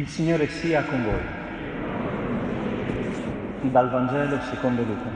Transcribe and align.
Il 0.00 0.08
Signore 0.08 0.48
sia 0.48 0.82
con 0.82 1.04
voi. 1.04 1.20
Dal 3.70 3.90
Vangelo 3.90 4.40
secondo 4.40 4.82
Luca. 4.82 5.10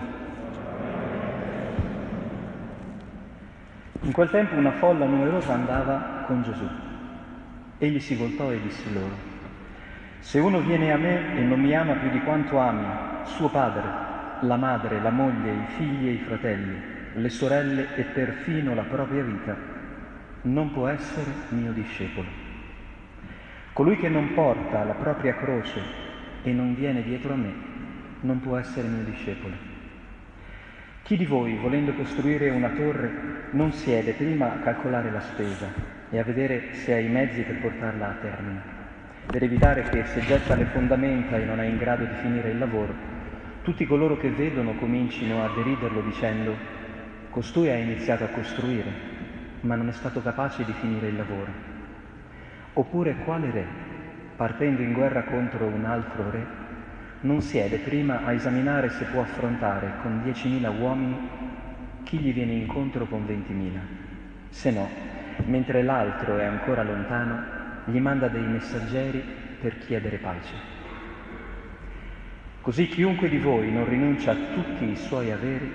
In 4.02 4.12
quel 4.12 4.28
tempo 4.28 4.56
una 4.56 4.72
folla 4.72 5.06
numerosa 5.06 5.54
andava 5.54 6.24
con 6.26 6.42
Gesù. 6.42 6.68
Egli 7.78 7.98
si 7.98 8.14
voltò 8.14 8.52
e 8.52 8.60
disse 8.60 8.92
loro, 8.92 9.16
se 10.18 10.38
uno 10.38 10.60
viene 10.60 10.92
a 10.92 10.98
me 10.98 11.34
e 11.34 11.40
non 11.40 11.60
mi 11.60 11.74
ama 11.74 11.94
più 11.94 12.10
di 12.10 12.20
quanto 12.20 12.58
ami 12.58 12.84
suo 13.22 13.48
padre, 13.48 13.88
la 14.40 14.56
madre, 14.56 15.00
la 15.00 15.08
moglie, 15.08 15.50
i 15.50 15.66
figli 15.78 16.08
e 16.08 16.12
i 16.12 16.24
fratelli, 16.26 16.78
le 17.14 17.28
sorelle 17.30 17.96
e 17.96 18.02
perfino 18.02 18.74
la 18.74 18.82
propria 18.82 19.22
vita, 19.22 19.56
non 20.42 20.72
può 20.74 20.88
essere 20.88 21.30
mio 21.48 21.72
discepolo. 21.72 22.43
Colui 23.74 23.96
che 23.96 24.08
non 24.08 24.34
porta 24.34 24.84
la 24.84 24.92
propria 24.92 25.34
croce 25.34 25.82
e 26.44 26.52
non 26.52 26.76
viene 26.76 27.02
dietro 27.02 27.32
a 27.32 27.36
me 27.36 27.52
non 28.20 28.38
può 28.38 28.56
essere 28.56 28.86
mio 28.86 29.02
discepolo. 29.02 29.56
Chi 31.02 31.16
di 31.16 31.26
voi, 31.26 31.56
volendo 31.56 31.92
costruire 31.92 32.50
una 32.50 32.68
torre, 32.68 33.48
non 33.50 33.72
siede 33.72 34.12
prima 34.12 34.52
a 34.52 34.58
calcolare 34.58 35.10
la 35.10 35.20
spesa 35.22 35.66
e 36.08 36.18
a 36.20 36.22
vedere 36.22 36.74
se 36.74 36.94
ha 36.94 37.00
i 37.00 37.08
mezzi 37.08 37.42
per 37.42 37.58
portarla 37.58 38.10
a 38.10 38.18
termine, 38.20 38.62
per 39.26 39.42
evitare 39.42 39.82
che 39.90 40.04
se 40.04 40.20
getta 40.20 40.54
le 40.54 40.66
fondamenta 40.66 41.36
e 41.36 41.44
non 41.44 41.58
è 41.58 41.64
in 41.64 41.76
grado 41.76 42.04
di 42.04 42.14
finire 42.22 42.50
il 42.50 42.58
lavoro, 42.58 42.94
tutti 43.62 43.86
coloro 43.86 44.16
che 44.16 44.30
vedono 44.30 44.74
comincino 44.74 45.42
a 45.42 45.48
deriderlo 45.48 46.00
dicendo 46.00 46.56
costui 47.28 47.70
ha 47.70 47.74
iniziato 47.74 48.22
a 48.22 48.28
costruire, 48.28 48.92
ma 49.62 49.74
non 49.74 49.88
è 49.88 49.92
stato 49.92 50.22
capace 50.22 50.64
di 50.64 50.72
finire 50.74 51.08
il 51.08 51.16
lavoro. 51.16 51.73
Oppure 52.74 53.16
quale 53.24 53.50
re, 53.50 53.66
partendo 54.36 54.82
in 54.82 54.92
guerra 54.92 55.22
contro 55.22 55.66
un 55.66 55.84
altro 55.84 56.30
re, 56.30 56.46
non 57.20 57.40
siede 57.40 57.78
prima 57.78 58.24
a 58.24 58.32
esaminare 58.32 58.90
se 58.90 59.04
può 59.04 59.22
affrontare 59.22 59.92
con 60.02 60.22
10.000 60.24 60.78
uomini 60.78 61.28
chi 62.02 62.18
gli 62.18 62.32
viene 62.32 62.52
incontro 62.52 63.06
con 63.06 63.24
20.000? 63.24 63.78
Se 64.50 64.70
no, 64.70 64.88
mentre 65.46 65.82
l'altro 65.82 66.36
è 66.36 66.44
ancora 66.44 66.82
lontano, 66.82 67.42
gli 67.86 67.98
manda 67.98 68.28
dei 68.28 68.44
messaggeri 68.44 69.22
per 69.60 69.78
chiedere 69.78 70.18
pace. 70.18 70.54
Così 72.60 72.88
chiunque 72.88 73.28
di 73.28 73.38
voi 73.38 73.70
non 73.70 73.88
rinuncia 73.88 74.32
a 74.32 74.36
tutti 74.54 74.84
i 74.84 74.96
suoi 74.96 75.30
averi 75.30 75.72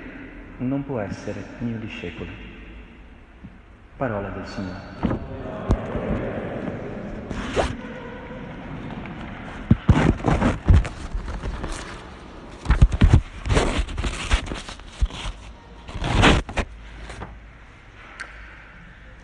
non 0.58 0.84
può 0.84 1.00
essere 1.00 1.41
mio 1.59 1.78
discepolo. 1.78 2.31
Parola 3.95 4.30
del 4.30 4.47
Signore. 4.47 5.19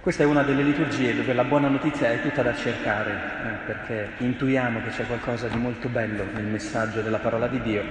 Questa 0.05 0.21
è 0.21 0.27
una 0.27 0.43
delle 0.43 0.61
liturgie 0.61 1.15
dove 1.15 1.33
la 1.33 1.43
buona 1.43 1.67
notizia 1.67 2.11
è 2.11 2.21
tutta 2.21 2.43
da 2.43 2.53
cercare, 2.53 3.11
eh, 3.11 3.65
perché 3.65 4.09
intuiamo 4.17 4.83
che 4.83 4.89
c'è 4.89 5.03
qualcosa 5.07 5.47
di 5.47 5.57
molto 5.57 5.89
bello 5.89 6.27
nel 6.31 6.43
messaggio 6.43 7.01
della 7.01 7.17
parola 7.17 7.47
di 7.47 7.59
Dio, 7.59 7.83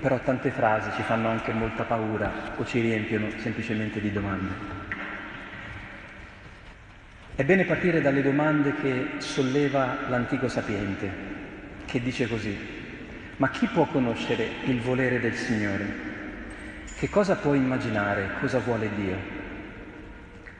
però 0.00 0.18
tante 0.18 0.50
frasi 0.50 0.90
ci 0.96 1.02
fanno 1.02 1.28
anche 1.28 1.52
molta 1.52 1.84
paura 1.84 2.28
o 2.56 2.64
ci 2.64 2.80
riempiono 2.80 3.28
semplicemente 3.36 4.00
di 4.00 4.10
domande. 4.10 4.52
È 7.36 7.44
bene 7.44 7.64
partire 7.66 8.00
dalle 8.00 8.22
domande 8.22 8.74
che 8.82 9.10
solleva 9.18 9.98
l'antico 10.08 10.48
sapiente, 10.48 11.08
che 11.84 12.02
dice 12.02 12.26
così, 12.26 12.58
ma 13.36 13.48
chi 13.50 13.68
può 13.68 13.86
conoscere 13.86 14.44
il 14.64 14.80
volere 14.80 15.20
del 15.20 15.34
Signore? 15.34 15.86
Che 16.96 17.08
cosa 17.08 17.36
può 17.36 17.54
immaginare? 17.54 18.30
Cosa 18.40 18.58
vuole 18.58 18.90
Dio? 18.96 19.33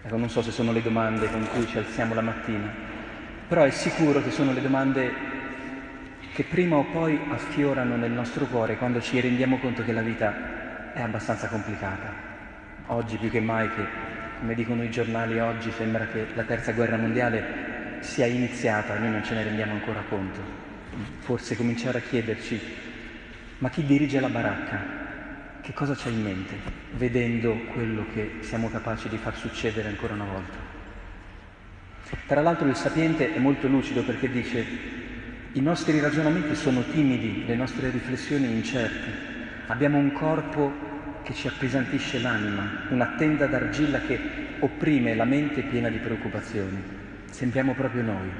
Ecco, 0.06 0.18
non 0.18 0.28
so 0.28 0.42
se 0.42 0.50
sono 0.50 0.70
le 0.70 0.82
domande 0.82 1.30
con 1.30 1.48
cui 1.50 1.66
ci 1.66 1.78
alziamo 1.78 2.12
la 2.12 2.20
mattina, 2.20 2.70
però 3.48 3.62
è 3.62 3.70
sicuro 3.70 4.22
che 4.22 4.30
sono 4.30 4.52
le 4.52 4.60
domande 4.60 5.14
che 6.34 6.44
prima 6.44 6.76
o 6.76 6.84
poi 6.84 7.18
affiorano 7.30 7.96
nel 7.96 8.10
nostro 8.10 8.44
cuore 8.44 8.76
quando 8.76 9.00
ci 9.00 9.18
rendiamo 9.18 9.56
conto 9.56 9.82
che 9.82 9.92
la 9.92 10.02
vita 10.02 10.92
è 10.92 11.00
abbastanza 11.00 11.48
complicata. 11.48 12.12
Oggi 12.88 13.16
più 13.16 13.30
che 13.30 13.40
mai 13.40 13.70
che, 13.70 13.86
come 14.40 14.54
dicono 14.54 14.82
i 14.82 14.90
giornali 14.90 15.40
oggi, 15.40 15.70
sembra 15.70 16.04
che 16.04 16.26
la 16.34 16.42
terza 16.42 16.72
guerra 16.72 16.98
mondiale 16.98 18.00
sia 18.00 18.26
iniziata, 18.26 18.98
noi 18.98 19.10
non 19.10 19.24
ce 19.24 19.32
ne 19.32 19.42
rendiamo 19.44 19.72
ancora 19.72 20.02
conto. 20.06 20.40
Forse 21.20 21.56
cominciare 21.56 21.96
a 21.96 22.02
chiederci, 22.02 22.60
ma 23.56 23.70
chi 23.70 23.82
dirige 23.86 24.20
la 24.20 24.28
baracca? 24.28 25.03
Che 25.64 25.72
cosa 25.72 25.94
c'è 25.94 26.10
in 26.10 26.22
mente 26.22 26.54
vedendo 26.92 27.56
quello 27.72 28.04
che 28.12 28.40
siamo 28.40 28.68
capaci 28.68 29.08
di 29.08 29.16
far 29.16 29.34
succedere 29.34 29.88
ancora 29.88 30.12
una 30.12 30.26
volta. 30.26 30.58
Tra 32.26 32.42
l'altro 32.42 32.68
il 32.68 32.76
sapiente 32.76 33.32
è 33.32 33.38
molto 33.38 33.66
lucido 33.66 34.02
perché 34.02 34.30
dice 34.30 34.64
i 35.52 35.60
nostri 35.62 36.00
ragionamenti 36.00 36.54
sono 36.54 36.82
timidi, 36.82 37.46
le 37.46 37.56
nostre 37.56 37.88
riflessioni 37.88 38.44
incerte, 38.44 39.10
abbiamo 39.68 39.96
un 39.96 40.12
corpo 40.12 40.70
che 41.22 41.32
ci 41.32 41.48
appesantisce 41.48 42.20
l'anima, 42.20 42.86
una 42.90 43.14
tenda 43.16 43.46
d'argilla 43.46 44.00
che 44.00 44.20
opprime 44.58 45.14
la 45.14 45.24
mente 45.24 45.62
piena 45.62 45.88
di 45.88 45.96
preoccupazioni. 45.96 46.82
Sembriamo 47.30 47.72
proprio 47.72 48.02
noi. 48.02 48.30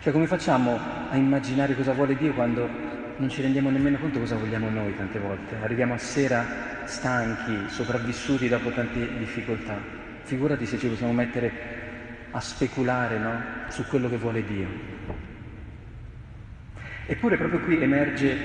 Cioè 0.00 0.12
come 0.12 0.26
facciamo 0.26 0.76
a 1.08 1.16
immaginare 1.16 1.76
cosa 1.76 1.92
vuole 1.92 2.16
Dio 2.16 2.34
quando 2.34 2.85
non 3.18 3.30
ci 3.30 3.40
rendiamo 3.40 3.70
nemmeno 3.70 3.98
conto 3.98 4.18
cosa 4.18 4.36
vogliamo 4.36 4.68
noi 4.68 4.94
tante 4.94 5.18
volte. 5.18 5.56
Arriviamo 5.62 5.94
a 5.94 5.98
sera 5.98 6.44
stanchi, 6.84 7.68
sopravvissuti 7.68 8.48
dopo 8.48 8.70
tante 8.70 9.16
difficoltà. 9.18 9.78
Figurati 10.22 10.66
se 10.66 10.78
ci 10.78 10.88
possiamo 10.88 11.12
mettere 11.12 12.28
a 12.30 12.40
speculare 12.40 13.18
no? 13.18 13.42
su 13.68 13.84
quello 13.86 14.08
che 14.10 14.18
vuole 14.18 14.44
Dio. 14.44 14.68
Eppure 17.06 17.36
proprio 17.36 17.60
qui 17.60 17.80
emerge 17.80 18.36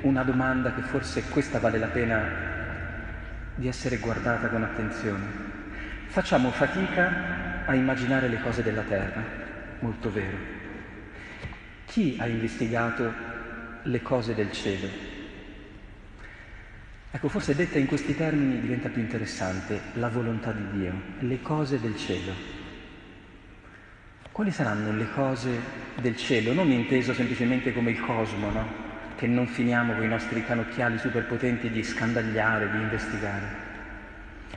una 0.00 0.22
domanda 0.22 0.74
che 0.74 0.82
forse 0.82 1.22
questa 1.28 1.60
vale 1.60 1.78
la 1.78 1.86
pena 1.86 2.52
di 3.54 3.68
essere 3.68 3.98
guardata 3.98 4.48
con 4.48 4.62
attenzione. 4.62 5.52
Facciamo 6.06 6.50
fatica 6.50 7.64
a 7.66 7.74
immaginare 7.74 8.28
le 8.28 8.40
cose 8.40 8.62
della 8.62 8.82
terra, 8.82 9.22
molto 9.80 10.10
vero. 10.10 10.36
Chi 11.84 12.16
ha 12.18 12.26
investigato 12.26 13.23
le 13.84 14.02
cose 14.02 14.34
del 14.34 14.50
cielo. 14.52 14.88
Ecco, 17.10 17.28
forse 17.28 17.54
detta 17.54 17.78
in 17.78 17.86
questi 17.86 18.16
termini 18.16 18.60
diventa 18.60 18.88
più 18.88 19.00
interessante 19.00 19.80
la 19.94 20.08
volontà 20.08 20.52
di 20.52 20.78
Dio, 20.78 20.92
le 21.20 21.40
cose 21.42 21.78
del 21.80 21.96
cielo. 21.96 22.32
Quali 24.32 24.50
saranno 24.50 24.96
le 24.96 25.08
cose 25.12 25.60
del 26.00 26.16
cielo? 26.16 26.52
Non 26.52 26.72
inteso 26.72 27.14
semplicemente 27.14 27.72
come 27.72 27.92
il 27.92 28.00
cosmo, 28.00 28.50
no? 28.50 28.66
Che 29.16 29.28
non 29.28 29.46
finiamo 29.46 29.94
con 29.94 30.02
i 30.02 30.08
nostri 30.08 30.44
canocchiali 30.44 30.98
superpotenti 30.98 31.70
di 31.70 31.84
scandagliare, 31.84 32.70
di 32.70 32.78
investigare, 32.78 33.46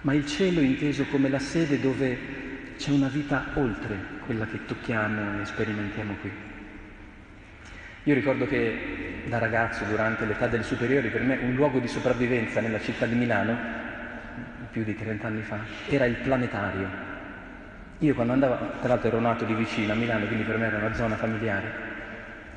ma 0.02 0.14
il 0.14 0.26
cielo 0.26 0.62
inteso 0.62 1.06
come 1.06 1.30
la 1.30 1.38
sede 1.38 1.80
dove 1.80 2.18
c'è 2.78 2.90
una 2.90 3.08
vita 3.08 3.50
oltre 3.54 3.98
quella 4.26 4.48
che 4.48 4.66
tocchiamo 4.66 5.42
e 5.42 5.46
sperimentiamo 5.46 6.16
qui. 6.22 6.57
Io 8.08 8.14
ricordo 8.14 8.48
che 8.48 9.20
da 9.26 9.38
ragazzo, 9.38 9.84
durante 9.84 10.24
l'età 10.26 10.48
delle 10.48 10.64
superiori, 10.64 11.10
per 11.10 11.24
me 11.24 11.40
un 11.42 11.56
luogo 11.56 11.80
di 11.80 11.90
sopravvivenza 11.90 12.62
nella 12.62 12.80
città 12.80 13.06
di 13.06 13.16
Milano, 13.16 13.58
più 14.72 14.86
di 14.86 14.96
30 14.96 15.28
anni 15.28 15.42
fa, 15.42 15.60
era 15.90 16.06
il 16.06 16.16
planetario. 16.16 16.88
Io 17.98 18.16
quando 18.16 18.32
andavo, 18.32 18.56
tra 18.80 18.88
l'altro 18.88 19.10
ero 19.10 19.20
nato 19.20 19.44
di 19.44 19.54
vicino 19.54 19.92
a 19.92 19.96
Milano, 19.98 20.26
quindi 20.26 20.46
per 20.46 20.58
me 20.58 20.68
era 20.68 20.78
una 20.78 20.94
zona 20.94 21.18
familiare, 21.18 21.70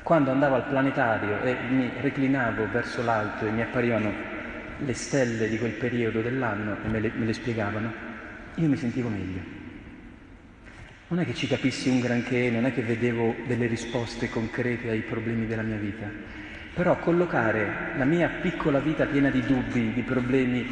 quando 0.05 0.31
andavo 0.31 0.55
al 0.55 0.67
planetario 0.69 1.41
e 1.43 1.57
mi 1.69 1.91
reclinavo 2.01 2.69
verso 2.71 3.03
l'alto 3.03 3.45
e 3.45 3.51
mi 3.51 3.63
apparivano 3.63 4.13
le 4.79 4.95
stelle 4.95 5.49
di 5.49 5.59
quel 5.59 5.73
periodo 5.73 6.21
dell'anno 6.21 6.77
e 6.85 6.89
me 6.89 7.01
le, 7.01 7.11
me 7.13 7.25
le 7.25 7.33
spiegavano, 7.33 7.93
io 8.55 8.69
mi 8.69 8.77
sentivo 8.77 9.09
meglio. 9.09 9.60
Non 11.11 11.19
è 11.19 11.25
che 11.25 11.35
ci 11.35 11.49
capissi 11.49 11.89
un 11.89 11.99
granché, 11.99 12.51
non 12.51 12.67
è 12.67 12.73
che 12.73 12.83
vedevo 12.83 13.35
delle 13.45 13.67
risposte 13.67 14.31
concrete 14.31 14.91
ai 14.91 15.01
problemi 15.01 15.45
della 15.45 15.63
mia 15.63 15.77
vita, 15.77 16.09
però 16.73 17.01
collocare 17.01 17.95
la 17.97 18.05
mia 18.05 18.29
piccola 18.29 18.79
vita 18.79 19.07
piena 19.07 19.29
di 19.29 19.45
dubbi, 19.45 19.93
di 19.93 20.03
problemi, 20.03 20.71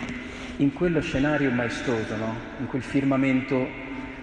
in 0.59 0.73
quello 0.73 1.01
scenario 1.01 1.51
maestoso, 1.51 2.15
no? 2.15 2.37
in 2.61 2.67
quel 2.67 2.83
firmamento 2.83 3.69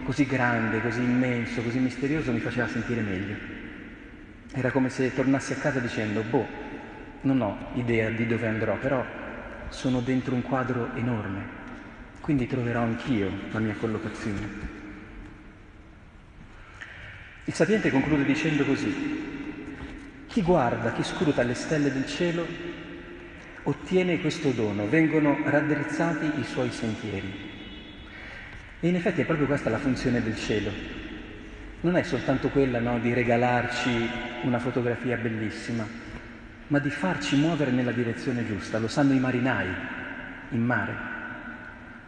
così 0.06 0.26
grande, 0.26 0.82
così 0.82 1.02
immenso, 1.02 1.62
così 1.62 1.80
misterioso, 1.80 2.32
mi 2.32 2.40
faceva 2.40 2.70
sentire 2.70 3.02
meglio. 3.02 3.36
Era 4.54 4.72
come 4.72 4.88
se 4.88 5.14
tornassi 5.14 5.52
a 5.52 5.58
casa 5.58 5.80
dicendo, 5.80 6.22
boh, 6.22 6.48
non 7.24 7.42
ho 7.42 7.58
idea 7.74 8.10
di 8.10 8.26
dove 8.26 8.48
andrò, 8.48 8.78
però 8.78 9.06
sono 9.68 10.00
dentro 10.00 10.34
un 10.34 10.44
quadro 10.44 10.96
enorme, 10.96 11.42
quindi 12.22 12.48
troverò 12.48 12.84
anch'io 12.84 13.30
la 13.52 13.60
mia 13.60 13.76
collocazione. 13.78 14.85
Il 17.48 17.54
sapiente 17.54 17.92
conclude 17.92 18.26
dicendo 18.26 18.66
così, 18.66 19.24
Chi 20.26 20.42
guarda, 20.42 20.94
chi 20.94 21.04
scruta 21.04 21.44
le 21.44 21.54
stelle 21.54 21.94
del 21.94 22.08
cielo 22.08 22.44
ottiene 23.62 24.20
questo 24.20 24.50
dono, 24.50 24.90
vengono 24.90 25.38
raddrizzati 25.44 26.40
i 26.40 26.44
suoi 26.44 26.72
sentieri. 26.72 27.32
E 28.80 28.88
in 28.88 28.96
effetti 28.96 29.22
è 29.22 29.26
proprio 29.26 29.46
questa 29.46 29.70
la 29.70 29.78
funzione 29.78 30.24
del 30.24 30.36
cielo. 30.36 30.72
Non 31.82 31.96
è 31.96 32.02
soltanto 32.02 32.50
quella 32.50 32.80
no, 32.80 32.98
di 32.98 33.14
regalarci 33.14 34.10
una 34.42 34.58
fotografia 34.58 35.16
bellissima, 35.16 35.88
ma 36.68 36.80
di 36.80 36.90
farci 36.90 37.36
muovere 37.36 37.70
nella 37.70 37.92
direzione 37.92 38.44
giusta. 38.46 38.80
Lo 38.80 38.88
sanno 38.88 39.14
i 39.14 39.20
marinai 39.20 39.68
in 40.50 40.64
mare, 40.64 40.96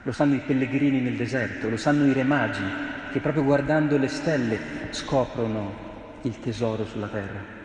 lo 0.02 0.12
sanno 0.12 0.34
i 0.34 0.42
pellegrini 0.44 1.00
nel 1.00 1.16
deserto, 1.16 1.70
lo 1.70 1.78
sanno 1.78 2.06
i 2.06 2.14
re 2.14 2.24
magi 2.24 2.96
che 3.18 3.24
proprio 3.24 3.44
guardando 3.44 3.98
le 3.98 4.10
stelle 4.10 4.60
scoprono 4.92 6.20
il 6.22 6.40
tesoro 6.40 6.86
sulla 6.86 7.08
terra. 7.08 7.56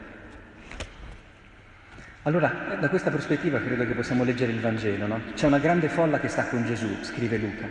Allora, 2.22 2.76
da 2.80 2.88
questa 2.88 3.10
prospettiva 3.10 3.60
credo 3.60 3.84
che 3.84 3.92
possiamo 3.92 4.24
leggere 4.24 4.52
il 4.52 4.60
Vangelo, 4.60 5.06
no? 5.06 5.20
C'è 5.34 5.46
una 5.46 5.58
grande 5.58 5.88
folla 5.88 6.20
che 6.20 6.28
sta 6.28 6.46
con 6.46 6.64
Gesù, 6.64 7.02
scrive 7.02 7.36
Luca. 7.36 7.68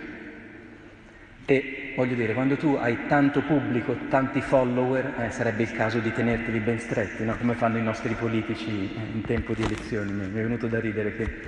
E 1.45 1.94
voglio 1.95 2.13
dire, 2.13 2.33
quando 2.33 2.56
tu 2.56 2.78
hai 2.80 3.07
tanto 3.07 3.42
pubblico, 3.42 3.98
tanti 4.10 4.42
follower, 4.42 5.16
eh, 5.18 5.31
sarebbe 5.31 5.63
il 5.63 5.72
caso 5.72 5.98
di 5.98 6.12
tenerteli 6.13 6.60
ben 6.60 6.80
stretti, 6.80 7.24
no? 7.24 7.36
come 7.36 7.56
fanno 7.56 7.78
i 7.78 7.83
nostri 7.83 8.13
politici 8.13 8.94
eh, 8.94 9.12
in 9.12 9.22
tempo 9.22 9.54
di 9.54 9.63
elezioni. 9.63 10.12
Mi 10.12 10.25
è 10.25 10.28
venuto 10.28 10.68
da 10.68 10.80
ridere 10.80 11.16
che 11.16 11.39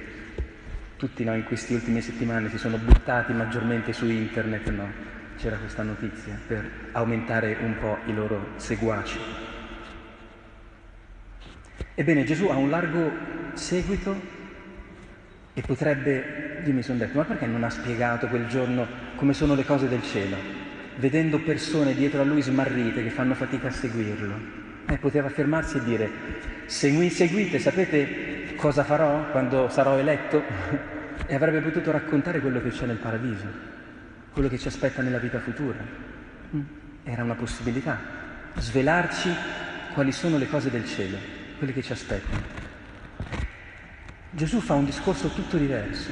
tutti 0.95 1.24
no, 1.24 1.35
in 1.35 1.44
queste 1.44 1.75
ultime 1.75 2.01
settimane 2.01 2.50
si 2.50 2.57
sono 2.57 2.77
buttati 2.77 3.33
maggiormente 3.33 3.94
su 3.94 4.09
internet, 4.09 4.69
no? 4.69 5.21
C'era 5.44 5.57
questa 5.57 5.84
notizia, 5.84 6.40
per 6.48 6.69
aumentare 6.94 7.57
un 7.60 7.75
po' 7.78 7.98
i 8.06 8.13
loro 8.13 8.51
seguaci. 8.56 9.19
Ebbene, 11.95 12.24
Gesù 12.24 12.48
ha 12.48 12.56
un 12.56 12.69
largo 12.69 13.12
seguito 13.51 14.16
e 15.54 15.62
potrebbe, 15.62 16.62
io 16.63 16.72
mi 16.72 16.81
sono 16.81 17.00
detto, 17.00 17.18
ma 17.18 17.25
perché 17.25 17.45
non 17.45 17.66
ha 17.66 17.69
spiegato 17.69 18.28
quel 18.28 18.48
giorno 18.48 18.88
come 19.18 19.34
sono 19.34 19.54
le 19.54 19.66
cose 19.66 19.90
del 19.90 20.01
cielo, 20.01 20.38
vedendo 20.95 21.40
persone 21.40 21.94
dietro 21.94 22.22
a 22.22 22.24
lui 22.24 22.42
smarrite 22.42 23.04
che 23.04 23.10
fanno 23.10 23.34
fatica 23.34 23.68
a 23.68 23.72
seguirlo? 23.72 24.62
Eh, 24.88 24.98
poteva 24.98 25.28
fermarsi 25.28 25.75
e 25.75 25.84
dire, 25.84 26.10
se 26.68 26.90
mi 26.90 27.10
seguite 27.10 27.60
sapete 27.60 28.56
cosa 28.56 28.86
farò 28.86 29.30
quando 29.30 29.68
sarò 29.68 29.98
eletto? 29.98 30.42
e 31.28 31.36
avrebbe 31.36 31.60
potuto 31.60 31.92
raccontare 31.92 32.40
quello 32.40 32.62
che 32.62 32.69
c'è 32.69 32.86
nel 32.86 32.98
paradiso 32.98 33.72
quello 34.33 34.50
che 34.50 34.57
ci 34.57 34.68
aspetta 34.68 35.01
nella 35.01 35.19
vita 35.19 35.39
futura. 35.39 35.77
Mm. 36.56 36.62
Era 37.03 37.24
una 37.24 37.35
possibilità, 37.35 38.00
svelarci 38.57 39.30
quali 39.94 40.12
sono 40.12 40.38
le 40.38 40.47
cose 40.47 40.71
del 40.71 40.85
cielo, 40.85 41.18
quelle 41.57 41.71
che 41.71 41.83
ci 41.83 41.91
aspettano. 41.91 42.62
Gesù 44.31 44.59
fa 44.59 44.74
un 44.74 44.85
discorso 44.85 45.30
tutto 45.30 45.57
diverso, 45.57 46.09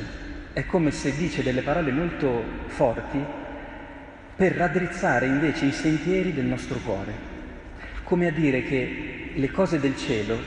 è 0.54 0.66
come 0.68 0.92
se 0.92 1.16
dice 1.16 1.42
delle 1.42 1.64
parole 1.64 1.92
molto 1.92 2.44
forti 2.68 3.20
per 4.36 4.54
raddrizzare 4.54 5.26
invece 5.26 5.66
i 5.66 5.72
sentieri 5.72 6.32
del 6.32 6.46
nostro 6.46 6.78
cuore, 6.80 7.14
come 8.04 8.28
a 8.28 8.32
dire 8.32 8.64
che 8.64 9.32
le 9.34 9.52
cose 9.52 9.80
del 9.80 9.98
cielo 9.98 10.38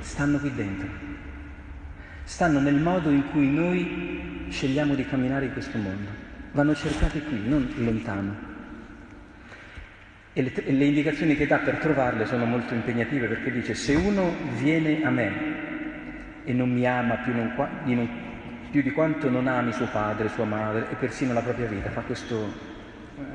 stanno 0.00 0.38
qui 0.38 0.52
dentro, 0.52 0.88
stanno 2.24 2.58
nel 2.58 2.80
modo 2.80 3.10
in 3.10 3.30
cui 3.30 3.48
noi 3.48 4.46
scegliamo 4.48 4.94
di 4.96 5.06
camminare 5.06 5.46
in 5.46 5.52
questo 5.52 5.78
mondo 5.78 6.32
vanno 6.54 6.74
cercate 6.74 7.20
qui, 7.22 7.42
non 7.46 7.68
lontano. 7.76 8.52
E 10.32 10.42
le, 10.42 10.52
le, 10.66 10.84
indicazioni 10.84 11.36
che 11.36 11.46
dà 11.46 11.58
per 11.58 11.76
trovarle 11.76 12.26
sono 12.26 12.44
molto 12.44 12.74
impegnative 12.74 13.28
perché 13.28 13.52
dice 13.52 13.74
se 13.74 13.94
uno 13.94 14.34
viene 14.58 15.04
a 15.04 15.10
me 15.10 16.42
e 16.44 16.52
non 16.52 16.72
mi 16.72 16.86
ama 16.86 17.16
più, 17.16 17.32
non, 17.34 17.52
non, 17.84 18.08
più 18.70 18.82
di 18.82 18.90
quanto 18.90 19.30
non 19.30 19.46
ami 19.46 19.72
suo 19.72 19.86
padre, 19.86 20.28
sua 20.28 20.44
madre 20.44 20.86
e 20.90 20.94
persino 20.94 21.32
la 21.32 21.42
propria 21.42 21.66
vita, 21.66 21.90
fa 21.90 22.00
questo, 22.00 22.52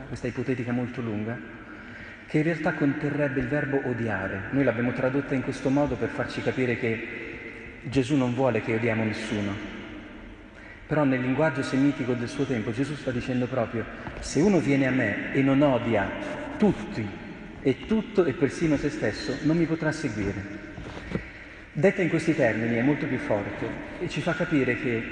questa 0.07 0.27
ipotetica 0.27 0.71
molto 0.71 1.01
lunga, 1.01 1.37
che 2.27 2.37
in 2.37 2.43
realtà 2.43 2.73
conterrebbe 2.73 3.39
il 3.39 3.47
verbo 3.47 3.81
odiare. 3.85 4.49
Noi 4.51 4.63
l'abbiamo 4.63 4.91
tradotta 4.91 5.35
in 5.35 5.43
questo 5.43 5.69
modo 5.69 5.95
per 5.95 6.09
farci 6.09 6.41
capire 6.41 6.77
che 6.77 7.07
Gesù 7.83 8.15
non 8.15 8.33
vuole 8.33 8.61
che 8.61 8.75
odiamo 8.75 9.03
nessuno, 9.03 9.68
però 10.89 11.03
nel 11.03 11.21
linguaggio 11.21 11.61
semitico 11.61 12.13
del 12.13 12.27
suo 12.27 12.45
tempo 12.45 12.71
Gesù 12.71 12.95
sta 12.95 13.11
dicendo 13.11 13.45
proprio, 13.45 13.85
se 14.21 14.41
uno 14.41 14.57
viene 14.59 14.87
a 14.87 14.89
me 14.89 15.31
e 15.33 15.43
non 15.43 15.61
odia 15.61 16.09
tutti 16.57 17.07
e 17.61 17.85
tutto 17.85 18.25
e 18.25 18.33
persino 18.33 18.75
se 18.75 18.89
stesso, 18.89 19.37
non 19.43 19.55
mi 19.55 19.67
potrà 19.67 19.91
seguire. 19.91 20.43
Detta 21.71 22.01
in 22.01 22.09
questi 22.09 22.33
termini 22.33 22.77
è 22.77 22.81
molto 22.81 23.05
più 23.05 23.19
forte 23.19 23.67
e 23.99 24.09
ci 24.09 24.19
fa 24.19 24.33
capire 24.33 24.81
che 24.81 25.03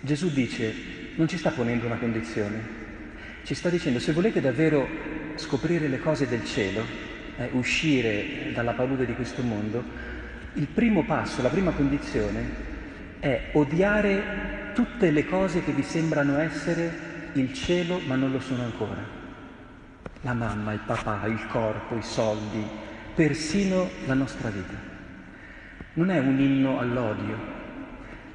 Gesù 0.00 0.28
dice, 0.32 0.74
non 1.14 1.28
ci 1.28 1.38
sta 1.38 1.50
ponendo 1.52 1.86
una 1.86 1.98
condizione, 1.98 2.60
ci 3.44 3.54
sta 3.54 3.68
dicendo 3.68 4.00
se 4.00 4.10
volete 4.10 4.40
davvero 4.40 4.88
scoprire 5.36 5.86
le 5.86 6.00
cose 6.00 6.26
del 6.26 6.44
cielo, 6.44 6.84
eh, 7.36 7.48
uscire 7.52 8.50
dalla 8.52 8.72
palude 8.72 9.06
di 9.06 9.14
questo 9.14 9.42
mondo, 9.42 9.84
il 10.54 10.66
primo 10.66 11.04
passo, 11.04 11.42
la 11.42 11.48
prima 11.48 11.70
condizione 11.70 12.70
è 13.20 13.50
odiare 13.52 14.49
tutte 14.80 15.10
le 15.10 15.26
cose 15.26 15.62
che 15.62 15.72
vi 15.72 15.82
sembrano 15.82 16.38
essere 16.38 17.08
il 17.34 17.52
cielo 17.52 18.00
ma 18.06 18.14
non 18.16 18.32
lo 18.32 18.40
sono 18.40 18.62
ancora. 18.62 19.04
La 20.22 20.32
mamma, 20.32 20.72
il 20.72 20.80
papà, 20.86 21.26
il 21.26 21.46
corpo, 21.48 21.96
i 21.96 22.02
soldi, 22.02 22.64
persino 23.14 23.90
la 24.06 24.14
nostra 24.14 24.48
vita. 24.48 24.72
Non 25.94 26.08
è 26.08 26.18
un 26.18 26.40
inno 26.40 26.78
all'odio, 26.78 27.36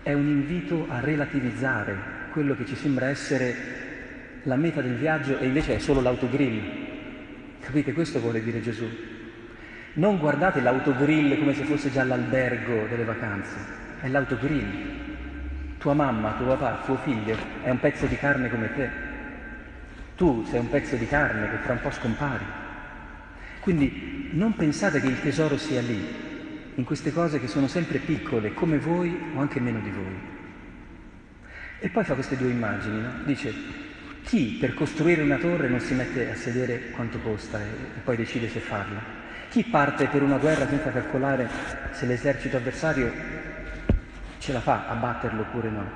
è 0.03 0.13
un 0.13 0.27
invito 0.27 0.85
a 0.87 0.99
relativizzare 0.99 1.97
quello 2.31 2.55
che 2.55 2.67
ci 2.67 2.75
sembra 2.75 3.07
essere 3.07 3.55
la 4.43 4.55
meta 4.55 4.81
del 4.81 4.97
viaggio 4.97 5.39
e 5.39 5.47
invece 5.47 5.77
è 5.77 5.79
solo 5.79 6.01
l'autogrill. 6.01 6.61
Capite? 7.59 7.91
Questo 7.91 8.19
vuole 8.19 8.43
dire 8.43 8.61
Gesù. 8.61 8.87
Non 9.93 10.19
guardate 10.19 10.61
l'autogrill 10.61 11.39
come 11.39 11.55
se 11.55 11.63
fosse 11.63 11.91
già 11.91 12.03
l'albergo 12.03 12.85
delle 12.87 13.03
vacanze, 13.03 13.55
è 14.01 14.09
l'autogrill 14.09 15.13
tua 15.85 15.93
mamma, 15.93 16.31
tuo 16.31 16.47
papà, 16.47 16.81
tuo 16.83 16.97
figlio 16.97 17.37
è 17.61 17.69
un 17.69 17.79
pezzo 17.79 18.07
di 18.07 18.15
carne 18.15 18.49
come 18.49 18.73
te. 18.73 18.89
Tu 20.15 20.43
sei 20.49 20.59
un 20.59 20.67
pezzo 20.67 20.95
di 20.95 21.05
carne 21.05 21.47
che 21.47 21.57
fra 21.57 21.73
un 21.73 21.79
po' 21.79 21.91
scompari. 21.91 22.43
Quindi 23.59 24.31
non 24.31 24.55
pensate 24.55 24.99
che 24.99 25.05
il 25.05 25.21
tesoro 25.21 25.57
sia 25.57 25.81
lì, 25.81 26.03
in 26.73 26.83
queste 26.83 27.13
cose 27.13 27.39
che 27.39 27.45
sono 27.45 27.67
sempre 27.67 27.99
piccole, 27.99 28.55
come 28.55 28.79
voi 28.79 29.15
o 29.35 29.39
anche 29.39 29.59
meno 29.59 29.79
di 29.79 29.91
voi. 29.91 30.19
E 31.77 31.89
poi 31.89 32.03
fa 32.03 32.15
queste 32.15 32.35
due 32.35 32.49
immagini, 32.49 33.01
no? 33.01 33.11
Dice, 33.23 33.53
chi 34.23 34.57
per 34.59 34.73
costruire 34.73 35.21
una 35.21 35.37
torre 35.37 35.67
non 35.67 35.81
si 35.81 35.93
mette 35.93 36.31
a 36.31 36.35
sedere 36.35 36.89
quanto 36.95 37.19
costa 37.19 37.59
e, 37.59 37.67
e 37.97 37.99
poi 38.03 38.15
decide 38.15 38.49
se 38.49 38.59
farla? 38.59 39.03
Chi 39.49 39.63
parte 39.63 40.07
per 40.07 40.23
una 40.23 40.37
guerra 40.37 40.67
senza 40.67 40.89
calcolare 40.89 41.47
se 41.91 42.07
l'esercito 42.07 42.57
avversario 42.57 43.34
ce 44.45 44.53
la 44.53 44.59
fa 44.59 44.87
a 44.87 44.93
batterlo 44.93 45.41
oppure 45.41 45.69
no. 45.71 45.89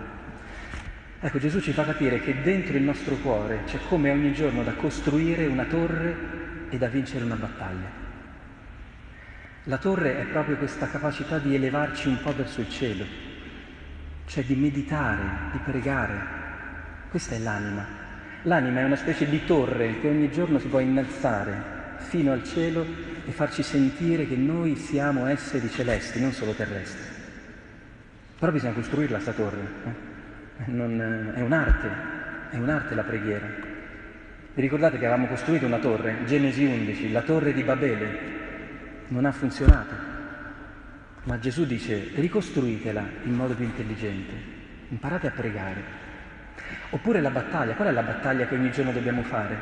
Ecco, 1.19 1.37
Gesù 1.37 1.59
ci 1.59 1.71
fa 1.71 1.85
capire 1.85 2.19
che 2.19 2.41
dentro 2.41 2.75
il 2.75 2.81
nostro 2.81 3.13
cuore 3.17 3.61
c'è 3.65 3.77
come 3.87 4.09
ogni 4.09 4.33
giorno 4.33 4.63
da 4.63 4.73
costruire 4.73 5.45
una 5.45 5.65
torre 5.65 6.67
e 6.69 6.77
da 6.79 6.87
vincere 6.87 7.25
una 7.25 7.35
battaglia. 7.35 8.07
La 9.65 9.77
torre 9.77 10.19
è 10.19 10.23
proprio 10.23 10.57
questa 10.57 10.89
capacità 10.89 11.37
di 11.37 11.53
elevarci 11.53 12.07
un 12.07 12.19
po' 12.23 12.35
verso 12.35 12.61
il 12.61 12.69
cielo, 12.69 13.05
cioè 14.25 14.43
di 14.43 14.55
meditare, 14.55 15.51
di 15.51 15.59
pregare. 15.59 16.17
Questa 17.11 17.35
è 17.35 17.37
l'anima. 17.37 17.85
L'anima 18.43 18.79
è 18.79 18.83
una 18.83 18.95
specie 18.95 19.29
di 19.29 19.45
torre 19.45 19.99
che 19.99 20.07
ogni 20.07 20.31
giorno 20.31 20.57
si 20.57 20.67
può 20.69 20.79
innalzare 20.79 21.97
fino 21.97 22.31
al 22.31 22.43
cielo 22.43 22.83
e 23.27 23.31
farci 23.31 23.61
sentire 23.61 24.27
che 24.27 24.37
noi 24.37 24.75
siamo 24.75 25.27
esseri 25.27 25.69
celesti, 25.69 26.19
non 26.19 26.31
solo 26.31 26.53
terrestri. 26.53 27.18
Però 28.39 28.53
bisogna 28.53 28.71
costruirla 28.71 29.19
sta 29.19 29.33
torre. 29.33 29.59
Eh? 29.83 30.71
Non, 30.71 31.33
è 31.35 31.41
un'arte, 31.41 31.89
è 32.51 32.57
un'arte 32.57 32.95
la 32.95 33.03
preghiera. 33.03 33.45
Vi 34.53 34.61
ricordate 34.61 34.97
che 34.97 35.05
avevamo 35.05 35.27
costruito 35.27 35.65
una 35.65 35.79
torre, 35.79 36.23
Genesi 36.25 36.63
11, 36.63 37.11
la 37.11 37.21
torre 37.21 37.53
di 37.53 37.63
Babele, 37.63 38.19
non 39.09 39.25
ha 39.25 39.31
funzionato. 39.33 39.93
Ma 41.23 41.37
Gesù 41.37 41.65
dice 41.65 42.11
ricostruitela 42.15 43.03
in 43.23 43.33
modo 43.33 43.55
più 43.55 43.65
intelligente, 43.65 44.33
imparate 44.87 45.27
a 45.27 45.31
pregare. 45.31 45.83
Oppure 46.91 47.19
la 47.19 47.31
battaglia, 47.31 47.73
qual 47.73 47.89
è 47.89 47.91
la 47.91 48.03
battaglia 48.03 48.47
che 48.47 48.55
ogni 48.55 48.71
giorno 48.71 48.93
dobbiamo 48.93 49.21
fare? 49.23 49.57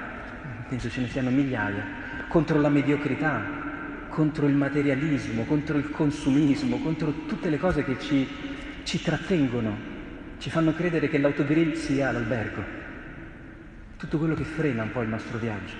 Penso 0.69 0.88
ce 0.89 1.01
ne 1.01 1.07
siano 1.07 1.31
migliaia, 1.31 1.84
contro 2.27 2.60
la 2.60 2.69
mediocrità, 2.69 3.41
contro 4.10 4.46
il 4.46 4.55
materialismo, 4.55 5.46
contro 5.46 5.77
il 5.77 5.89
consumismo, 5.89 6.77
contro 6.79 7.25
tutte 7.25 7.50
le 7.50 7.57
cose 7.57 7.84
che 7.84 8.00
ci 8.00 8.55
ci 8.88 9.01
trattengono, 9.01 9.77
ci 10.38 10.50
fanno 10.50 10.74
credere 10.74 11.10
che 11.10 11.17
l'autogrill 11.17 11.74
sia 11.74 12.10
l'albergo, 12.10 12.63
tutto 13.98 14.17
quello 14.17 14.34
che 14.34 14.46
frena 14.46 14.84
un 14.84 14.91
po' 14.94 15.01
il 15.01 15.10
nostro 15.10 15.38
viaggio. 15.38 15.74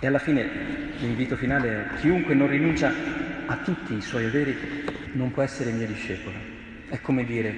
E 0.00 0.06
alla 0.08 0.18
fine 0.18 0.96
l'invito 0.98 1.36
finale 1.36 1.84
è 1.84 1.94
chiunque 2.00 2.34
non 2.34 2.48
rinuncia 2.48 2.92
a 3.46 3.56
tutti 3.58 3.94
i 3.94 4.00
suoi 4.00 4.24
averi 4.24 4.56
non 5.12 5.30
può 5.30 5.42
essere 5.42 5.70
mio 5.70 5.86
discepolo. 5.86 6.36
È 6.88 7.00
come 7.00 7.24
dire, 7.24 7.54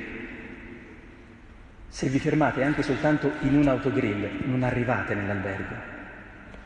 se 1.88 2.08
vi 2.10 2.18
fermate 2.18 2.62
anche 2.62 2.82
soltanto 2.82 3.32
in 3.40 3.56
un 3.56 3.66
autogrill 3.66 4.28
non 4.44 4.62
arrivate 4.62 5.14
nell'albergo. 5.14 5.74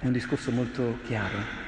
È 0.00 0.06
un 0.06 0.12
discorso 0.12 0.50
molto 0.50 0.98
chiaro. 1.04 1.65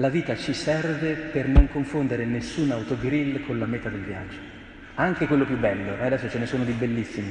La 0.00 0.08
vita 0.08 0.34
ci 0.34 0.54
serve 0.54 1.12
per 1.12 1.46
non 1.46 1.68
confondere 1.68 2.24
nessun 2.24 2.70
autogrill 2.70 3.44
con 3.44 3.58
la 3.58 3.66
meta 3.66 3.90
del 3.90 4.00
viaggio. 4.00 4.38
Anche 4.94 5.26
quello 5.26 5.44
più 5.44 5.58
bello, 5.58 5.98
eh, 5.98 6.06
adesso 6.06 6.26
ce 6.30 6.38
ne 6.38 6.46
sono 6.46 6.64
di 6.64 6.72
bellissimi. 6.72 7.30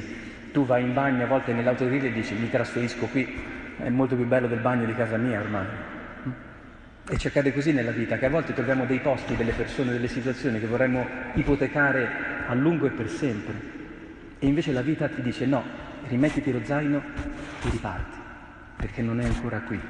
Tu 0.52 0.64
vai 0.64 0.84
in 0.84 0.94
bagno 0.94 1.24
a 1.24 1.26
volte 1.26 1.52
nell'autogrill 1.52 2.04
e 2.04 2.12
dici 2.12 2.32
mi 2.34 2.48
trasferisco 2.48 3.06
qui, 3.06 3.26
è 3.76 3.88
molto 3.88 4.14
più 4.14 4.24
bello 4.24 4.46
del 4.46 4.60
bagno 4.60 4.86
di 4.86 4.94
casa 4.94 5.16
mia 5.16 5.40
ormai. 5.40 5.66
E 7.08 7.18
ci 7.18 7.26
accade 7.26 7.52
così 7.52 7.72
nella 7.72 7.90
vita, 7.90 8.18
che 8.18 8.26
a 8.26 8.30
volte 8.30 8.52
troviamo 8.52 8.84
dei 8.84 9.00
posti, 9.00 9.34
delle 9.34 9.50
persone, 9.50 9.90
delle 9.90 10.06
situazioni 10.06 10.60
che 10.60 10.66
vorremmo 10.68 11.04
ipotecare 11.34 12.08
a 12.46 12.54
lungo 12.54 12.86
e 12.86 12.90
per 12.90 13.08
sempre. 13.08 13.54
E 14.38 14.46
invece 14.46 14.70
la 14.70 14.82
vita 14.82 15.08
ti 15.08 15.22
dice 15.22 15.44
no, 15.44 15.64
rimettiti 16.06 16.52
lo 16.52 16.60
zaino 16.62 17.02
e 17.64 17.68
riparti, 17.68 18.16
perché 18.76 19.02
non 19.02 19.18
è 19.18 19.24
ancora 19.24 19.58
qui. 19.58 19.80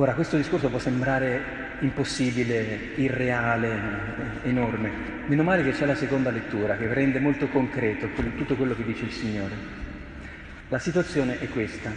Ora, 0.00 0.14
questo 0.14 0.38
discorso 0.38 0.70
può 0.70 0.78
sembrare 0.78 1.76
impossibile, 1.80 2.92
irreale, 2.94 3.68
enorme. 4.44 4.90
Meno 5.26 5.42
male 5.42 5.62
che 5.62 5.72
c'è 5.72 5.84
la 5.84 5.94
seconda 5.94 6.30
lettura, 6.30 6.78
che 6.78 6.90
rende 6.90 7.20
molto 7.20 7.48
concreto 7.48 8.08
tutto 8.34 8.56
quello 8.56 8.74
che 8.74 8.82
dice 8.82 9.04
il 9.04 9.12
Signore. 9.12 9.54
La 10.68 10.78
situazione 10.78 11.38
è 11.38 11.50
questa. 11.50 11.90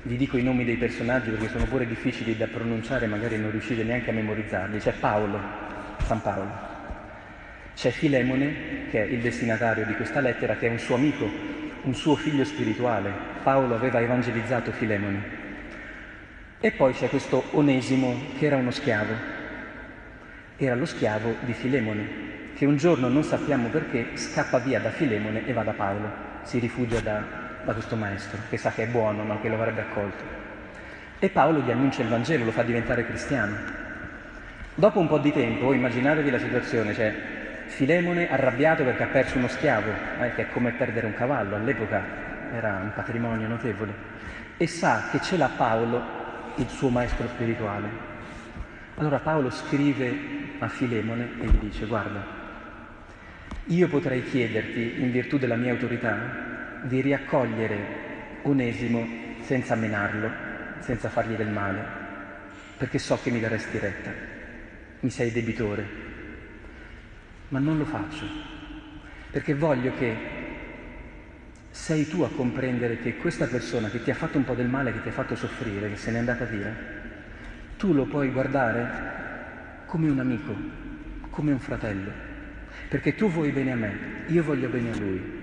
Vi 0.00 0.16
dico 0.16 0.38
i 0.38 0.42
nomi 0.42 0.64
dei 0.64 0.78
personaggi 0.78 1.28
perché 1.28 1.50
sono 1.50 1.66
pure 1.66 1.86
difficili 1.86 2.38
da 2.38 2.46
pronunciare, 2.46 3.06
magari 3.06 3.36
non 3.36 3.50
riuscite 3.50 3.84
neanche 3.84 4.08
a 4.08 4.14
memorizzarli. 4.14 4.78
C'è 4.78 4.94
Paolo, 4.94 5.38
San 6.06 6.22
Paolo. 6.22 6.50
C'è 7.74 7.90
Filemone, 7.90 8.86
che 8.88 9.02
è 9.02 9.04
il 9.04 9.20
destinatario 9.20 9.84
di 9.84 9.94
questa 9.94 10.20
lettera, 10.20 10.56
che 10.56 10.68
è 10.68 10.70
un 10.70 10.78
suo 10.78 10.94
amico, 10.94 11.30
un 11.82 11.94
suo 11.94 12.16
figlio 12.16 12.44
spirituale. 12.44 13.12
Paolo 13.42 13.74
aveva 13.74 14.00
evangelizzato 14.00 14.72
Filemone. 14.72 15.41
E 16.64 16.70
poi 16.70 16.94
c'è 16.94 17.10
questo 17.10 17.42
Onesimo, 17.50 18.16
che 18.38 18.46
era 18.46 18.56
uno 18.56 18.70
schiavo. 18.70 19.12
Era 20.56 20.74
lo 20.74 20.86
schiavo 20.86 21.34
di 21.40 21.52
Filemone, 21.52 22.08
che 22.54 22.64
un 22.64 22.76
giorno, 22.76 23.08
non 23.08 23.24
sappiamo 23.24 23.68
perché, 23.68 24.16
scappa 24.16 24.58
via 24.60 24.80
da 24.80 24.90
Filemone 24.90 25.44
e 25.44 25.52
va 25.52 25.64
da 25.64 25.72
Paolo. 25.72 26.08
Si 26.44 26.58
rifugia 26.58 27.00
da 27.00 27.42
da 27.64 27.72
questo 27.72 27.96
maestro, 27.96 28.38
che 28.48 28.56
sa 28.56 28.70
che 28.70 28.84
è 28.84 28.86
buono, 28.86 29.22
ma 29.22 29.38
che 29.40 29.48
lo 29.48 29.54
avrebbe 29.54 29.82
accolto. 29.82 30.22
E 31.18 31.28
Paolo 31.28 31.60
gli 31.60 31.70
annuncia 31.70 32.02
il 32.02 32.08
Vangelo, 32.08 32.44
lo 32.44 32.50
fa 32.50 32.62
diventare 32.62 33.06
cristiano. 33.06 33.56
Dopo 34.74 34.98
un 34.98 35.06
po' 35.06 35.18
di 35.18 35.32
tempo, 35.32 35.72
immaginatevi 35.72 36.30
la 36.30 36.38
situazione, 36.38 36.94
cioè 36.94 37.14
Filemone 37.66 38.30
arrabbiato 38.30 38.84
perché 38.84 39.04
ha 39.04 39.08
perso 39.08 39.38
uno 39.38 39.48
schiavo, 39.48 39.90
eh, 40.20 40.34
che 40.34 40.42
è 40.42 40.50
come 40.50 40.72
perdere 40.72 41.06
un 41.06 41.14
cavallo, 41.14 41.56
all'epoca 41.56 42.02
era 42.52 42.80
un 42.82 42.92
patrimonio 42.94 43.46
notevole, 43.46 43.92
e 44.56 44.66
sa 44.66 45.08
che 45.10 45.20
ce 45.20 45.36
l'ha 45.36 45.50
Paolo, 45.56 46.21
il 46.56 46.68
suo 46.68 46.88
maestro 46.88 47.26
spirituale. 47.28 48.10
Allora 48.96 49.20
Paolo 49.20 49.50
scrive 49.50 50.14
a 50.58 50.68
Filemone 50.68 51.30
e 51.40 51.46
gli 51.46 51.58
dice, 51.58 51.86
guarda, 51.86 52.24
io 53.66 53.88
potrei 53.88 54.22
chiederti, 54.22 55.00
in 55.00 55.10
virtù 55.10 55.38
della 55.38 55.56
mia 55.56 55.72
autorità, 55.72 56.80
di 56.82 57.00
riaccogliere 57.00 58.00
Onesimo 58.42 59.06
senza 59.40 59.74
menarlo, 59.74 60.30
senza 60.80 61.08
fargli 61.08 61.34
del 61.36 61.48
male, 61.48 61.84
perché 62.76 62.98
so 62.98 63.18
che 63.22 63.30
mi 63.30 63.40
daresti 63.40 63.78
retta, 63.78 64.10
mi 65.00 65.10
sei 65.10 65.30
debitore, 65.30 65.86
ma 67.48 67.58
non 67.60 67.78
lo 67.78 67.84
faccio, 67.84 68.24
perché 69.30 69.54
voglio 69.54 69.92
che 69.94 70.41
sei 71.72 72.06
tu 72.06 72.20
a 72.20 72.28
comprendere 72.28 72.98
che 72.98 73.16
questa 73.16 73.46
persona 73.46 73.88
che 73.88 74.02
ti 74.02 74.10
ha 74.10 74.14
fatto 74.14 74.36
un 74.36 74.44
po' 74.44 74.54
del 74.54 74.68
male, 74.68 74.92
che 74.92 75.00
ti 75.02 75.08
ha 75.08 75.12
fatto 75.12 75.34
soffrire, 75.34 75.88
che 75.88 75.96
se 75.96 76.10
n'è 76.10 76.18
andata 76.18 76.44
via, 76.44 76.70
tu 77.78 77.94
lo 77.94 78.04
puoi 78.04 78.30
guardare 78.30 79.86
come 79.86 80.10
un 80.10 80.20
amico, 80.20 80.54
come 81.30 81.50
un 81.50 81.58
fratello, 81.58 82.12
perché 82.88 83.14
tu 83.14 83.30
vuoi 83.30 83.50
bene 83.52 83.72
a 83.72 83.76
me, 83.76 83.98
io 84.26 84.44
voglio 84.44 84.68
bene 84.68 84.92
a 84.92 84.96
lui. 84.98 85.40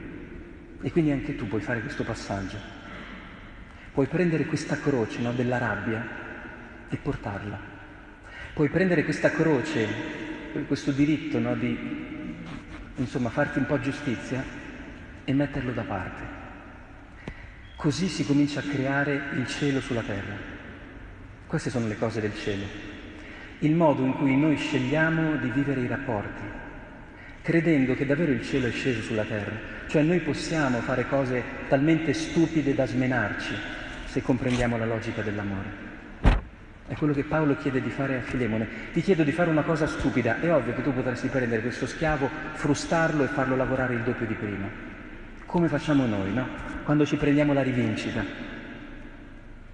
E 0.82 0.92
quindi 0.92 1.12
anche 1.12 1.36
tu 1.36 1.48
puoi 1.48 1.62
fare 1.62 1.82
questo 1.82 2.04
passaggio. 2.04 2.58
Puoi 3.92 4.06
prendere 4.06 4.46
questa 4.46 4.80
croce 4.80 5.20
no, 5.22 5.34
della 5.34 5.58
rabbia 5.58 6.08
e 6.90 6.96
portarla. 6.96 7.60
Puoi 8.54 8.70
prendere 8.70 9.04
questa 9.04 9.32
croce, 9.32 9.88
questo 10.68 10.92
diritto 10.92 11.40
no, 11.40 11.56
di 11.56 12.38
insomma, 12.98 13.30
farti 13.30 13.58
un 13.58 13.66
po' 13.66 13.80
giustizia 13.80 14.59
e 15.30 15.34
metterlo 15.34 15.72
da 15.72 15.84
parte. 15.84 16.24
Così 17.76 18.08
si 18.08 18.26
comincia 18.26 18.62
a 18.62 18.64
creare 18.64 19.30
il 19.36 19.46
cielo 19.46 19.80
sulla 19.80 20.02
terra. 20.02 20.36
Queste 21.46 21.70
sono 21.70 21.88
le 21.88 21.98
cose 21.98 22.20
del 22.20 22.36
cielo. 22.36 22.66
Il 23.60 23.76
modo 23.76 24.04
in 24.04 24.14
cui 24.14 24.36
noi 24.36 24.58
scegliamo 24.58 25.36
di 25.36 25.50
vivere 25.50 25.82
i 25.82 25.88
rapporti, 25.88 26.42
credendo 27.44 27.94
che 27.94 28.06
davvero 28.08 28.32
il 28.32 28.44
cielo 28.44 28.68
è 28.68 28.72
sceso 28.72 29.02
sulla 29.02 29.24
terra 29.24 29.78
cioè 29.90 30.04
noi 30.04 30.20
possiamo 30.20 30.82
fare 30.82 31.08
cose 31.08 31.44
talmente 31.68 32.14
stupide 32.14 32.76
da 32.76 32.86
smenarci 32.86 33.56
se 34.06 34.22
comprendiamo 34.22 34.78
la 34.78 34.86
logica 34.86 35.24
dell'amore. 35.24 35.88
È 36.86 36.94
quello 36.94 37.14
che 37.14 37.24
Paolo 37.24 37.56
chiede 37.58 37.82
di 37.82 37.90
fare 37.90 38.18
a 38.18 38.22
Filemone. 38.22 38.68
Ti 38.94 39.02
chiedo 39.02 39.24
di 39.24 39.32
fare 39.32 39.50
una 39.50 39.64
cosa 39.64 39.88
stupida. 39.88 40.40
È 40.40 40.54
ovvio 40.54 40.76
che 40.76 40.84
tu 40.84 40.94
potresti 40.94 41.28
prendere 41.28 41.62
questo 41.62 41.88
schiavo, 41.88 42.30
frustarlo 42.54 43.24
e 43.24 43.28
farlo 43.28 43.56
lavorare 43.56 43.96
il 43.96 44.02
doppio 44.02 44.28
di 44.28 44.36
prima. 44.36 44.89
Come 45.50 45.68
facciamo 45.68 46.06
noi, 46.06 46.32
no? 46.32 46.48
Quando 46.84 47.08
ci 47.08 47.16
prendiamo 47.16 47.54
la 47.54 47.64
rivincita, 47.64 48.24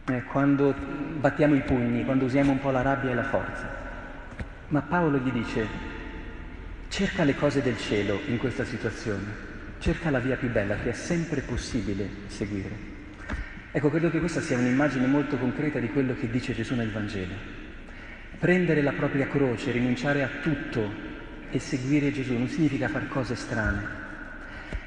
eh, 0.06 0.24
quando 0.24 0.74
battiamo 1.20 1.54
i 1.54 1.64
pugni, 1.64 2.06
quando 2.06 2.24
usiamo 2.24 2.54
un 2.54 2.62
po' 2.62 2.72
la 2.72 2.82
rabbia 2.82 3.12
e 3.12 3.14
la 3.14 3.26
forza. 3.26 3.70
Ma 4.70 4.82
Paolo 4.84 5.18
gli 5.18 5.32
dice, 5.32 5.68
cerca 6.88 7.26
le 7.26 7.36
cose 7.36 7.62
del 7.62 7.78
cielo 7.78 8.22
in 8.28 8.38
questa 8.38 8.64
situazione 8.64 9.54
cerca 9.80 10.10
la 10.10 10.20
via 10.20 10.38
più 10.38 10.50
bella 10.50 10.78
che 10.78 10.92
è 10.92 10.94
sempre 10.94 11.42
possibile 11.42 12.10
seguire. 12.28 12.94
Ecco, 13.74 13.90
credo 13.90 14.10
che 14.10 14.20
questa 14.20 14.40
sia 14.40 14.58
un'immagine 14.58 15.08
molto 15.08 15.38
concreta 15.38 15.80
di 15.80 15.90
quello 15.90 16.16
che 16.18 16.30
dice 16.30 16.56
Gesù 16.56 16.76
nel 16.76 16.90
Vangelo. 16.90 17.34
Prendere 18.40 18.82
la 18.82 18.94
propria 18.94 19.28
croce, 19.28 19.72
rinunciare 19.72 20.24
a 20.24 20.30
tutto 20.42 20.90
e 21.52 21.60
seguire 21.60 22.14
Gesù 22.14 22.32
non 22.32 22.48
significa 22.48 22.88
fare 22.88 23.10
cose 23.10 23.36
strane, 23.36 24.05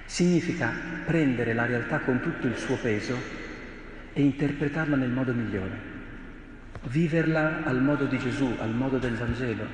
significa 0.09 0.73
prendere 1.05 1.53
la 1.53 1.67
realtà 1.67 1.99
con 1.99 2.21
tutto 2.21 2.47
il 2.47 2.57
suo 2.57 2.77
peso 2.77 3.15
e 4.15 4.23
interpretarla 4.23 4.97
nel 4.97 5.11
modo 5.11 5.35
migliore, 5.35 5.79
viverla 6.85 7.63
al 7.65 7.83
modo 7.83 8.07
di 8.07 8.19
Gesù, 8.19 8.57
al 8.59 8.75
modo 8.75 8.97
del 8.97 9.15
Vangelo. 9.15 9.67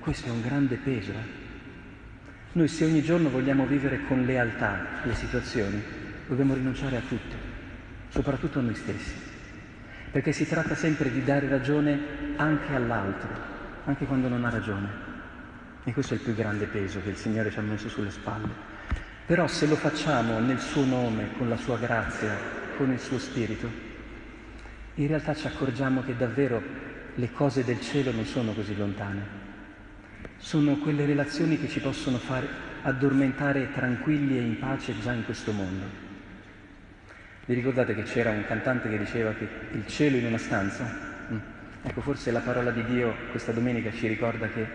Questo 0.00 0.28
è 0.28 0.30
un 0.32 0.42
grande 0.42 0.76
peso. 0.76 1.12
Eh? 1.12 1.46
Noi 2.52 2.66
se 2.66 2.84
ogni 2.84 3.02
giorno 3.02 3.30
vogliamo 3.30 3.66
vivere 3.66 4.00
con 4.08 4.24
lealtà 4.24 5.00
le 5.04 5.14
situazioni, 5.14 5.80
dobbiamo 6.26 6.54
rinunciare 6.54 6.96
a 6.96 7.02
tutto, 7.08 7.36
soprattutto 8.08 8.58
a 8.58 8.62
noi 8.62 8.74
stessi, 8.74 9.14
perché 10.10 10.32
si 10.32 10.46
tratta 10.46 10.74
sempre 10.74 11.12
di 11.12 11.22
dare 11.22 11.48
ragione 11.48 12.00
anche 12.34 12.74
all'altro, 12.74 13.28
anche 13.84 14.06
quando 14.06 14.26
non 14.26 14.44
ha 14.44 14.50
ragione. 14.50 14.88
E 15.84 15.92
questo 15.92 16.14
è 16.14 16.16
il 16.16 16.24
più 16.24 16.34
grande 16.34 16.66
peso 16.66 17.00
che 17.00 17.10
il 17.10 17.16
Signore 17.16 17.52
ci 17.52 17.60
ha 17.60 17.62
messo 17.62 17.88
sulle 17.88 18.10
spalle. 18.10 18.77
Però 19.28 19.46
se 19.46 19.66
lo 19.66 19.76
facciamo 19.76 20.40
nel 20.40 20.58
suo 20.58 20.84
nome, 20.84 21.28
con 21.36 21.48
la 21.48 21.56
sua 21.56 21.78
grazia, 21.78 22.36
con 22.76 22.90
il 22.90 22.98
suo 22.98 23.20
spirito, 23.20 23.70
in 24.94 25.06
realtà 25.06 25.34
ci 25.36 25.46
accorgiamo 25.46 26.02
che 26.02 26.16
davvero 26.16 26.60
le 27.14 27.30
cose 27.30 27.62
del 27.62 27.80
cielo 27.80 28.10
non 28.10 28.24
sono 28.24 28.52
così 28.52 28.76
lontane 28.76 29.46
sono 30.38 30.76
quelle 30.76 31.04
relazioni 31.04 31.58
che 31.58 31.68
ci 31.68 31.80
possono 31.80 32.18
far 32.18 32.46
addormentare 32.82 33.72
tranquilli 33.72 34.38
e 34.38 34.42
in 34.42 34.58
pace 34.58 34.98
già 35.00 35.12
in 35.12 35.24
questo 35.24 35.52
mondo. 35.52 36.06
Vi 37.44 37.54
ricordate 37.54 37.94
che 37.94 38.04
c'era 38.04 38.30
un 38.30 38.44
cantante 38.46 38.88
che 38.88 38.98
diceva 38.98 39.32
che 39.32 39.48
il 39.72 39.86
cielo 39.86 40.16
in 40.16 40.26
una 40.26 40.38
stanza? 40.38 40.84
Mm. 41.32 41.38
Ecco, 41.82 42.00
forse 42.00 42.30
la 42.30 42.40
parola 42.40 42.70
di 42.70 42.84
Dio 42.84 43.14
questa 43.30 43.52
domenica 43.52 43.90
ci 43.90 44.06
ricorda 44.06 44.48
che 44.48 44.66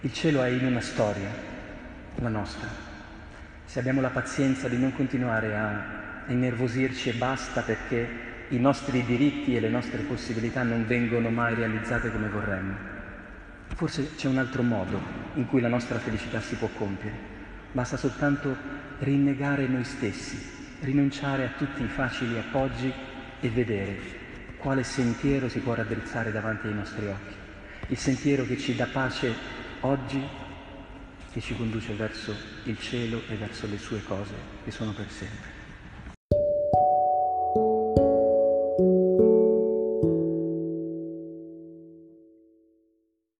il 0.00 0.12
cielo 0.12 0.42
è 0.42 0.48
in 0.48 0.66
una 0.66 0.80
storia, 0.80 1.28
la 2.16 2.28
nostra. 2.28 2.93
Se 3.64 3.78
abbiamo 3.78 4.00
la 4.00 4.10
pazienza 4.10 4.68
di 4.68 4.78
non 4.78 4.94
continuare 4.94 5.56
a 5.56 6.02
innervosirci 6.26 7.08
e 7.08 7.14
basta 7.14 7.62
perché 7.62 8.32
i 8.48 8.58
nostri 8.58 9.04
diritti 9.04 9.56
e 9.56 9.60
le 9.60 9.68
nostre 9.68 10.02
possibilità 10.02 10.62
non 10.62 10.86
vengono 10.86 11.30
mai 11.30 11.54
realizzate 11.54 12.12
come 12.12 12.28
vorremmo. 12.28 12.76
Forse 13.74 14.14
c'è 14.16 14.28
un 14.28 14.38
altro 14.38 14.62
modo 14.62 15.00
in 15.34 15.46
cui 15.46 15.60
la 15.60 15.68
nostra 15.68 15.98
felicità 15.98 16.40
si 16.40 16.54
può 16.54 16.68
compiere. 16.76 17.32
Basta 17.72 17.96
soltanto 17.96 18.56
rinnegare 19.00 19.66
noi 19.66 19.84
stessi, 19.84 20.38
rinunciare 20.80 21.44
a 21.44 21.52
tutti 21.56 21.82
i 21.82 21.88
facili 21.88 22.38
appoggi 22.38 22.92
e 23.40 23.48
vedere 23.48 23.96
quale 24.58 24.84
sentiero 24.84 25.48
si 25.48 25.58
può 25.58 25.74
raddrizzare 25.74 26.30
davanti 26.30 26.68
ai 26.68 26.74
nostri 26.74 27.06
occhi. 27.06 27.34
Il 27.88 27.98
sentiero 27.98 28.46
che 28.46 28.56
ci 28.56 28.76
dà 28.76 28.86
pace 28.86 29.34
oggi 29.80 30.22
e 31.34 31.40
ci 31.40 31.54
conduce 31.54 31.92
verso 31.94 32.32
il 32.64 32.78
cielo 32.78 33.22
e 33.28 33.34
verso 33.34 33.66
le 33.66 33.78
sue 33.78 34.02
cose 34.02 34.34
che 34.64 34.70
sono 34.70 34.92
per 34.92 35.10
sempre. 35.10 35.53